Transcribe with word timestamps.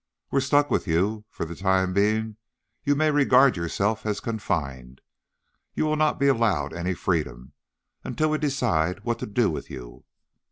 "We're 0.31 0.39
stuck 0.39 0.71
with 0.71 0.87
you. 0.87 1.25
For 1.29 1.45
the 1.45 1.53
time 1.53 1.93
being 1.93 2.37
you 2.83 2.95
may 2.95 3.11
regard 3.11 3.55
yourself 3.55 4.03
as 4.03 4.19
confined. 4.19 4.99
You 5.75 5.85
will 5.85 5.95
not 5.95 6.17
be 6.19 6.27
allowed 6.27 6.73
any 6.73 6.95
freedom... 6.95 7.53
until 8.03 8.31
we 8.31 8.39
decide 8.39 9.03
what 9.03 9.19
to 9.19 9.27
do 9.27 9.51
with 9.51 9.69
you." 9.69 10.05